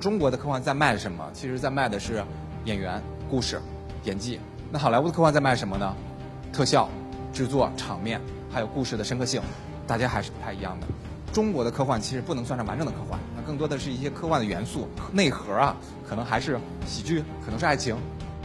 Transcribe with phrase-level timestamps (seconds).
[0.00, 1.28] 中国的科幻在卖什么？
[1.34, 2.24] 其实在卖的是
[2.64, 3.60] 演员、故事、
[4.04, 4.40] 演技。
[4.72, 5.94] 那好莱坞的科幻在卖什么呢？
[6.50, 6.88] 特效、
[7.34, 8.18] 制作、场面，
[8.50, 9.42] 还有故事的深刻性，
[9.86, 10.86] 大家还是不太一样的。
[11.34, 15.76] 中国的科幻其实不能算是完整的科幻，那更多的是一些科幻的元素内核啊，
[16.08, 17.94] 可能还是喜剧，可能是爱情。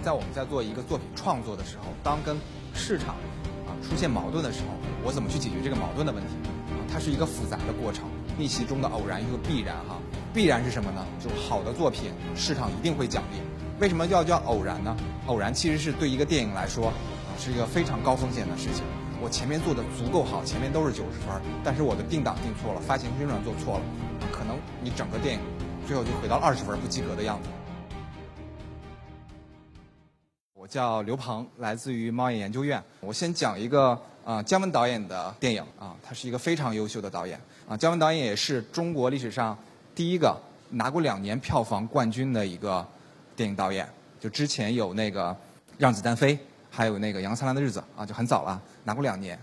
[0.04, 2.36] 在我们在做一个作品创作的时候，当跟
[2.74, 3.16] 市场
[3.66, 6.30] 啊出现矛盾的时候，我怎么去解决这个矛盾的问题？
[6.76, 8.04] 啊，它是一个复杂的过程，
[8.38, 9.98] 逆袭中的偶然一个必然哈。
[10.36, 11.08] 必然是什么呢？
[11.18, 13.40] 就是好的作品市场一定会奖励。
[13.80, 14.94] 为什么要叫偶然呢？
[15.28, 16.92] 偶然其实是对一个电影来说
[17.40, 18.84] 是一个非常高风险的事情。
[19.22, 23.86] 我前面做的足够好，前面都是九十分，但是我的定档定错了，发行宣传做错了，
[24.30, 25.42] 可能你整个电影
[25.88, 27.48] 最后就回到了二十分不及格的样子。
[30.54, 32.84] 我叫刘鹏，来自于猫眼研究院。
[33.00, 37.78] 我先讲一个啊姜文导演的电影啊，他是一个非常优秀的导演啊。
[37.78, 39.58] 姜文导演也是中国历史上
[39.96, 40.38] 第一个
[40.70, 42.86] 拿过两年票房冠军的一个
[43.36, 43.88] 电影导演。
[44.20, 45.32] 就之前有那个
[45.78, 46.36] 《让子弹飞》。
[46.78, 49.40] 还有那个《阳光灿烂的日子》啊，就很早了，拿过两年。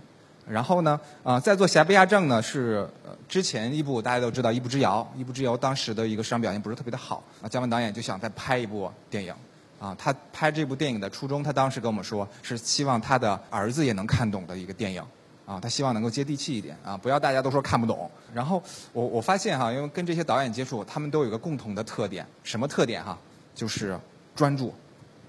[0.47, 2.87] 然后呢，啊，在做《侠不压正》呢，是
[3.27, 9.33] 之前一部大家都知道《一步之遥》，《一步之遥》当时的一个市场表现不是特别的好，啊，姜文导演就想再拍一部电影，
[9.79, 15.03] 啊，他拍这部电影的初衷，他当时跟我们说是希望他的儿子也能看懂的一个电影，
[15.45, 18.09] 啊，他希望能够接地气一点，啊，不要大家都说看不懂。
[18.33, 23.17] 然后我我发现哈，因为跟这些导演接触，他们都有一个共同的特点，什么特点哈？
[23.53, 23.99] 就是
[24.35, 24.73] 专注，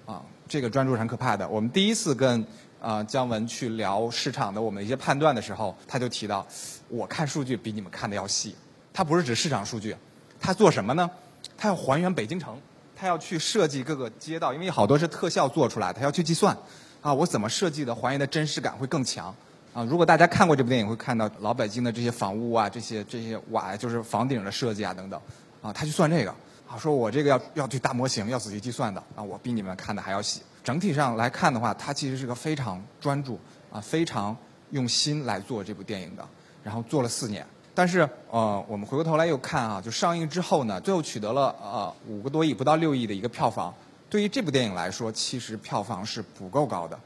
[0.07, 0.23] 啊。
[0.47, 1.49] 这个专注是很可怕的。
[1.49, 2.47] 我们第一次跟
[2.79, 6.47] 啊姜文去聊市场的我们一些判断的时候，他就提到，
[6.89, 8.55] 我看数据比你们看的要细。
[8.93, 9.97] 他不是指市场数据，
[10.39, 11.11] 他做什么呢？
[11.57, 12.61] 他要还原北京城，
[12.95, 16.55] 他要去设计各个街道，因为好多是特效做出来的，他要去计算，
[17.01, 19.35] 啊，我怎么设计的还原的真实感会更强？
[19.75, 25.21] 啊，如果大家看过这部电影，会看到老北京的这些房屋啊，这些这些瓦就是房顶的设计啊等等，
[25.61, 26.33] 啊，他去算这个。
[26.67, 30.41] 啊，说我这个要要对大模型要仔细计算的啊，我比你们看的还要细。
[30.63, 33.39] 整体上来看的话，他其实是个非常专注
[33.71, 34.35] 啊，非常
[34.71, 36.27] 用心来做这部电影的。
[36.63, 43.75] 然后做了四年，但是呃，我们回过头来又看啊，就上映之后呢，最后取得了呃五个多亿，不到六亿的一个票房。
[44.09, 46.99] 对于这部电影来说，其实票房是不够高的，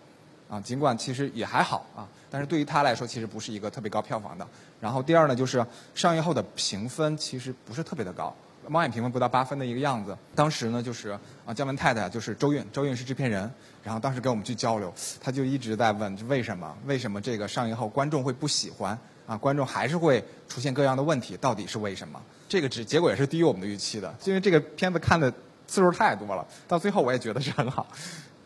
[0.49, 4.47] 啊，尽管其实也还好啊，但是对于他来说，其实不是一个特别高票房的。
[4.81, 5.65] 然后第二呢，就是
[5.95, 8.35] 上映后的评分其实不是特别的高。
[8.67, 10.17] 猫眼评分不到八分的一个样子。
[10.35, 13.51] 当时呢，就是啊，姜文太太就是周韵，周韵是制片人。
[13.83, 16.77] 然后当时跟我们去交流，他就一直在问为什么？
[16.85, 18.99] 为什么这个上映后观众会不喜欢？
[19.27, 22.21] 啊，观众还是会出现各样的问题，到底是为什么？
[22.47, 25.31] 这个只结果也是低于我们的预期的，因为这个片子看的
[25.67, 26.47] 次数太多了。
[26.67, 27.87] 到最后我也觉得是很好，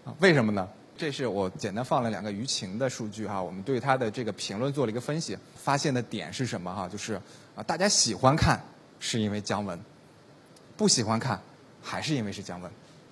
[0.05, 0.69] 啊，为什么呢？
[0.97, 6.89] 这是我简单放了两个舆情的数据哈，我们对他的这个评论做了一个分析，发现的点是什么哈？
[6.89, 7.15] 就是
[7.57, 8.61] 啊，大家喜欢看
[9.01, 9.79] 是因为姜文。
[10.77, 11.41] 不喜欢看，
[11.83, 12.71] 还是因为是姜文，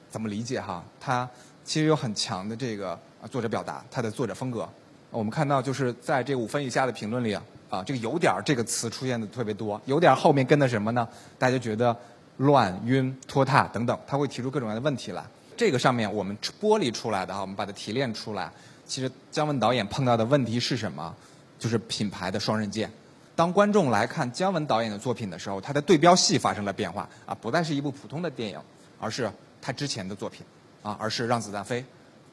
[0.09, 0.83] 怎么理解哈？
[0.99, 1.29] 他
[1.65, 2.99] 其实有很强的这个
[3.31, 4.69] 作者表达，他的作者风格。
[5.11, 11.07] 我们看到就是在这五分以下的评论里啊，啊，这个有点儿这个词出现的特别多，有点儿后面跟的什么呢？
[11.39, 11.97] 大家觉得
[12.39, 15.25] 乱、晕、拖沓等等，他会提出各种各样的问题来。
[15.61, 18.51] 这个上面我们剥离出来的哈，我们把它提炼出来。
[18.87, 21.15] 其实姜文导演碰到的问题是什么？
[21.59, 22.91] 就是品牌的双刃剑。
[23.37, 28.59] 当观众来看姜文导演的作品的时候，他的对标戏发生了变化啊，不再是一部普通的电影，
[28.99, 30.47] 而是他之前的作品
[30.83, 31.85] 啊，而是《让子弹飞》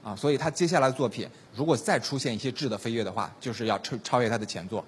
[0.09, 4.79] 啊，所以他接下来的作品如果再出现一些质的飞跃的话，就是要超超越他的前作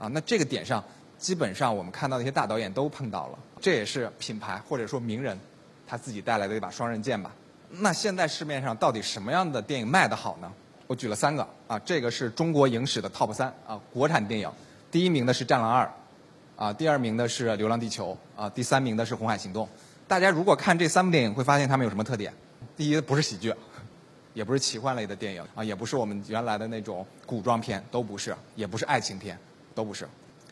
[0.00, 0.08] 啊。
[0.08, 0.82] 那这个点上，
[1.16, 5.38] 基本上我们看到的一些大导演都碰到了，这也是品牌或者说名人
[5.86, 7.32] 他自己带来的一把双刃剑吧。
[7.80, 10.52] 那现在市面上到底什么样的电影卖得好呢？
[10.86, 14.50] 我举了三个啊，这个是中国影史的 top 三啊，国产电影。
[14.90, 15.84] 第一名的是《战狼二》，
[16.62, 19.66] 啊，第二名的是《流浪地球》，啊，第三名的是《红海行动》。
[20.06, 22.32] 大家如果看这三部电影，会发现它们有什么特点？
[22.76, 23.52] 第一，不是喜剧，
[24.34, 29.38] 也不是奇幻类的电影，啊，也不是我们原来的那种古装片，都不是，也不是爱情片，
[29.74, 30.06] 都不是，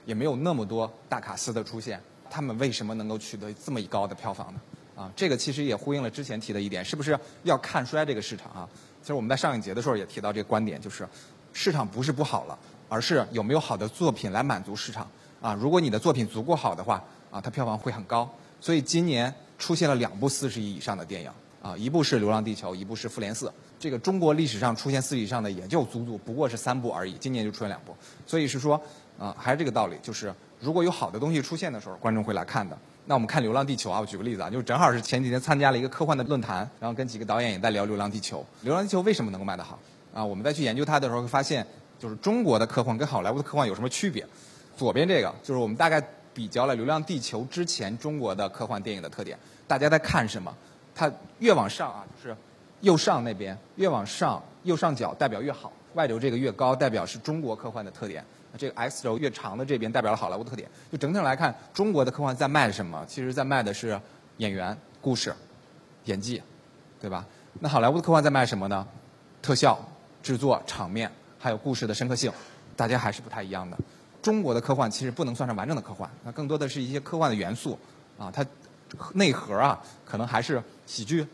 [0.07, 2.01] 也没有那么多大卡司的出现。
[2.31, 4.61] 他们为什么能够取得这么一高的票房呢？
[5.03, 8.69] 啊，这个其实也呼应了之前提的一点，是不是要看衰这个市场啊？
[9.01, 11.09] 其实我们在上影节的时候也提到这个观点，就是
[11.53, 12.59] 市场不是不好了。
[12.89, 15.11] 而是有没有好的作品来满足市场
[15.41, 15.55] 啊？
[15.55, 18.31] 如果你的作品足够好的话啊，它票房会很高。
[18.61, 21.31] 所以今年出现了两部四十亿以上的电影
[21.63, 23.47] 啊，一部是《流浪地球》，一部是《复联四》。
[23.79, 27.97] 这个中国历史上出现四十以上的也就足足不过是三部而已，今年就出现两部。
[28.27, 28.79] 所以是说
[29.19, 32.77] 啊，还是这个道理，就是如果有好的东西出现的时候，观众会来看的。
[33.07, 38.39] 那我们看《流浪地球》啊，我举个例子啊，就是正好是前几天参加了一个科幻的论坛，然后跟几个导演也在聊《流浪地球》。
[38.65, 39.79] 《流浪地球》为什么能够卖得好
[40.15, 40.25] 啊？
[40.25, 41.67] 我们再去研究它的时候会发现。
[41.99, 44.27] 就是中国的科幻跟好莱坞的科幻有什么区别？
[44.77, 46.05] 左边这个就是我们大概
[46.35, 49.39] 比较了《流浪地球》之前中国的科幻电影的特点，
[49.69, 50.53] 大家在看什么。
[50.97, 51.09] 它
[51.39, 52.37] 越往上啊，就是
[52.81, 58.25] 右上那边越往上，右上角代表越好，外轴这个越高，代表是中国科幻的特点。
[58.57, 60.69] 这个 X 轴越长的这边代表了好莱坞特点。
[60.91, 63.05] 就整体上来看，中国的科幻在卖什么？
[63.07, 64.01] 其实在卖的是
[64.39, 65.35] 演员、故事、
[66.05, 66.43] 演技，
[67.01, 67.27] 对吧？
[67.61, 68.87] 那好莱坞的科幻在卖什么呢？
[69.41, 69.79] 特效、
[70.23, 72.33] 制作、场面，还有故事的深刻性，
[72.77, 73.77] 大家还是不太一样的。
[74.23, 77.79] 中国的科幻其实不能算是完整的科幻，那更多的是一些科幻的元素
[78.19, 78.45] 啊，它
[79.15, 81.27] 内核啊，可能还是喜剧，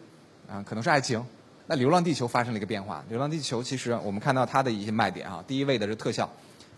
[0.49, 1.23] 啊，可能是爱情。
[1.67, 6.27] 那《流浪地球》发生了一个变化，《流浪地球》其实我们看到它的一些卖点啊，第一位的是特效，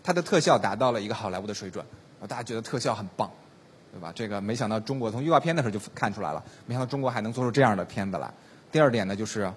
[0.03, 1.85] 它的特效达到了一个好莱坞的水准，
[2.27, 3.29] 大家觉得特效很棒，
[3.91, 4.11] 对吧？
[4.15, 8.31] 这个没想到中国从预告片的时候就看出来了，没想到中国还能做出这样的片子来。
[8.71, 9.51] 第二点呢，就是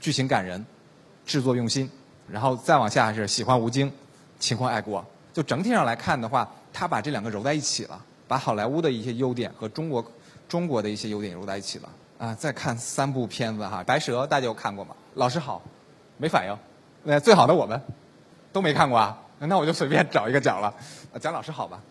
[0.00, 0.64] 剧情感人，
[1.24, 1.90] 制作用心，
[2.28, 3.92] 然后再往下是喜欢吴京，
[4.38, 5.04] 情怀爱国。
[5.32, 10.04] 就整体上来看的话，他把这两个揉在一起了，把好莱坞的一些优点和中国
[10.48, 11.88] 中国的一些优点揉在一起了。
[12.18, 14.94] 啊，再看三部片子哈，《白蛇》大家有看过吗？
[15.14, 15.62] 老师好，
[16.18, 16.58] 没反应。
[17.02, 17.80] 那最好的我们
[18.52, 20.74] 都没看过啊，那我就随便找一个讲了。
[21.20, 21.82] 讲老师好吧？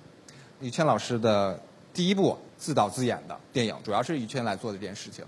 [0.59, 1.59] 于谦老师的
[1.93, 5.23] 第一部自导自演的电影，主要是于谦来做的这件事情。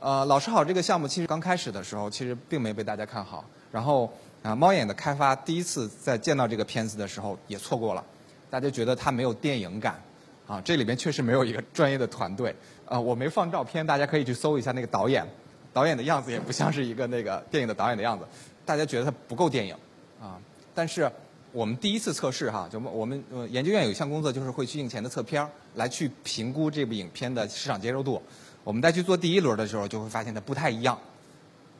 [0.00, 3.44] 呃，老师好这个项目其实刚开始的时候，其实并没被大家看好。
[3.70, 4.12] 然后。
[4.42, 8.04] 啊，猫眼的开发第一次在见到这个片子的时候也错过了，
[8.50, 10.02] 大家觉得它没有电影感，
[10.48, 12.52] 啊，这里边确实没有一个专业的团队，
[12.84, 15.24] 啊，我没放照片，大家可以去搜一下那个导演，
[15.72, 18.26] 导演的样子也不像是一个那个电影的导演的样子，
[18.66, 19.76] 大家觉得它不够电影，
[20.20, 20.36] 啊，
[20.74, 21.08] 但是
[21.52, 28.20] 我们第一次测试哈，就我们研究院有一项工作就是会去映前的测片来去评估这部影片的市场接受度，
[28.64, 30.98] 我们再去做第一轮的时候就会发现它不太一样，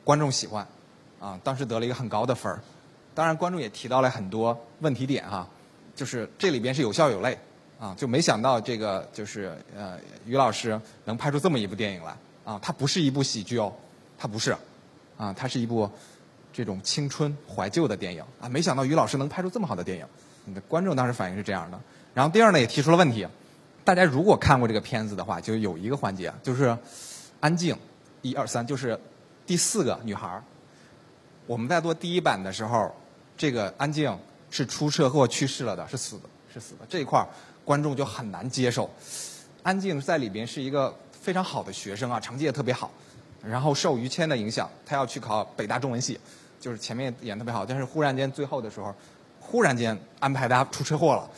[0.03, 0.65] 观众喜欢。
[1.19, 2.59] 啊，当时得了一个很高的分儿，
[3.15, 5.47] 当然观众也提到了很多问题点哈，
[5.95, 7.39] 就是这里边是有笑有泪，
[7.79, 13.73] 啊，就没想到这个就是呃于老师能拍出这么一部电影来，啊，它不是一部喜剧哦，
[14.17, 14.53] 它不是，
[15.15, 15.89] 啊，它是一部
[16.53, 20.05] 这种青春怀旧的电影，啊，没想到于老师能拍出这么好的电影，
[20.45, 21.79] 你的观众当时反应是这样的，
[22.13, 23.27] 然后第二呢也提出了问题，
[23.83, 26.77] 大家如果看过这个片子的话，就有一个环节就是
[27.39, 27.75] 安静，
[28.21, 28.97] 一二三，就是
[29.45, 30.43] 第四个女孩儿。
[31.47, 32.89] 我们在做第一版的时候，
[33.35, 34.17] 这个安静
[34.49, 36.85] 是出车祸去世了的，是死的，是死的。
[36.87, 37.27] 这一块
[37.65, 38.89] 观众就很难接受。
[39.63, 42.91] 安静在里边是一个非常好的学生啊，成绩也特别好。
[43.45, 46.17] 然后受于谦的影响，他要去考北大中文系，
[46.63, 48.95] 就是前面演特别好，但是忽然间最后的时候，
[49.37, 51.29] 忽然间安排大家出车祸了，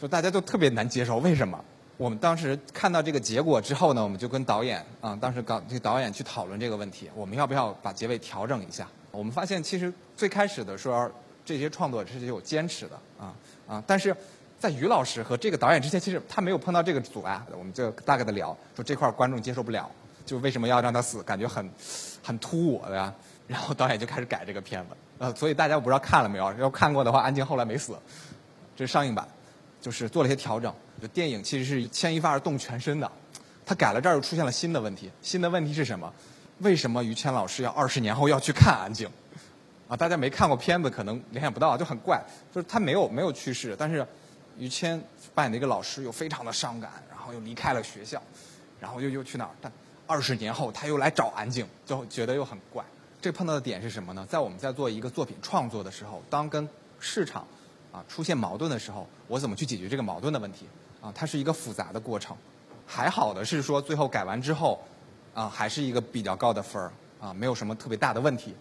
[0.00, 1.16] 就大家都特别难接受。
[1.18, 1.58] 为什么？
[1.96, 8.86] 我们当时看到这个结果之后呢，我们就跟导演啊，当时搞这个导演去讨论这个问题，我们要不要把结尾调整一下？
[9.10, 11.10] 我们发现，其实最开始的时候，
[11.44, 13.34] 这些创作是有坚持的啊
[13.66, 13.82] 啊！
[13.84, 14.16] 但是
[14.60, 17.42] 在于老师和这个导演之前，其实他没有碰到这个阻碍。
[17.58, 19.90] 我们就大概的聊，说这块观众接受不了，
[20.24, 21.20] 就为什么要让他死？
[21.24, 21.68] 感觉很
[22.22, 23.12] 很突兀的呀。
[23.48, 26.52] 然后导演就开始改这个片子，呃，所以大家我不知道看了没有？
[26.58, 27.98] 要看过的话，安静后来没死，
[28.76, 29.26] 这是上映版，
[29.80, 30.72] 就是做了些调整。
[31.00, 33.10] 就电影其实是牵一发而动全身的，
[33.64, 35.10] 他改了这儿又出现了新的问题。
[35.22, 36.12] 新的问题是什么？
[36.58, 39.08] 为什么于谦老师要二十年后要去看《安静》？
[39.88, 42.22] 啊，大家没看过片子，可能联想不到，就很怪。
[42.52, 44.06] 就是他没有没有去世，但是
[44.58, 45.02] 于谦
[45.34, 48.20] 扮演的一个老师又非常的伤感，然后又离开了学校，
[48.78, 49.50] 然后又又去哪儿？
[49.62, 49.72] 但
[50.06, 52.84] 二十年后他又来找安静，就觉得又很怪。
[53.20, 54.26] 这碰到的点是什么呢？
[54.28, 57.46] 在我们在做一个作品创作的时候，当跟市场
[57.92, 60.66] 啊出现矛盾的时候，我怎么去解决这个矛盾的问题？
[61.00, 62.36] 啊，它是一个复杂的过程。
[62.86, 64.80] 还好的是说，最后改完之后。
[65.34, 68.52] 啊，还是一个比较高的分儿啊，没有什么特别大的问题。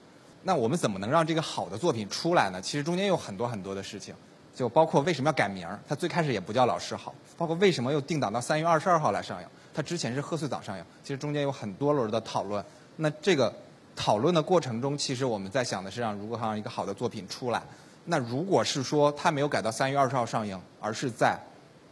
[0.44, 2.62] 那我们怎么能让这个好的作品出来呢？
[2.62, 4.14] 其实中间有很多很多的事情，
[4.54, 5.80] 就包括为什么要改名儿？
[5.88, 9.48] 它最开始也不叫《老师好》，包括为什么又定档到三月二十二号来上映？
[9.74, 10.86] 它之前是贺岁档上映。
[11.02, 12.64] 其实中间有很多轮的讨论。
[12.98, 13.52] 那这个
[13.98, 17.62] 讨论的过程中，其实我们在想的是让如何让一个好的作品出来。
[18.06, 21.38] 那如果是说它没有改到三月二十号上映，而是在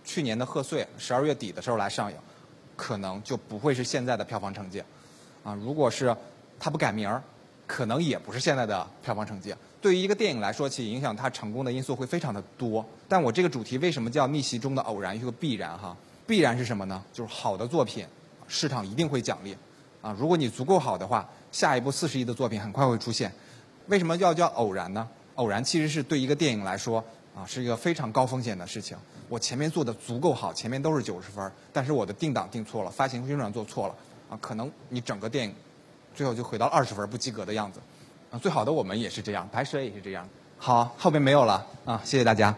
[0.06, 2.18] 去年的贺岁十二月底的时候来上映。
[2.78, 4.84] 可能就不会是现在的票房成绩，
[5.46, 6.14] 啊，如果是
[6.60, 7.24] 他不改名儿，
[7.66, 9.56] 可能也不是现在的票房成绩。
[9.80, 12.86] 对于一个电影来说，其实影响它成功的因素会非常的多。
[13.08, 15.78] 但我这个主题为什么叫逆袭中的偶然与必然？
[15.78, 15.96] 哈，
[16.28, 17.02] 必然是什么呢？
[17.14, 18.06] 就是好的作品，
[18.46, 19.56] 市场一定会奖励。
[20.02, 23.32] 啊，如果你足够好的话，下一部四十亿的作品很快会出现。
[23.88, 25.08] 为什么要叫偶然呢？
[25.36, 27.02] 偶然其实是对一个电影来说。
[27.34, 28.98] 啊，是一个非常高风险的事情。
[29.28, 33.96] 我前面做的足够好，前面都是九十分，但是我的定档定错了，发行宣传做错了，
[34.30, 35.54] 啊，可能你整个电影
[36.14, 37.82] 最后就回到二十分不及格的样子。
[38.32, 40.26] 啊，最好的我们也是这样，白蛇也是这样。
[40.58, 42.56] 好，后边没有了啊，谢谢大家。